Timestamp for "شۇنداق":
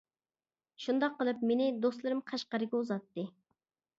0.85-1.19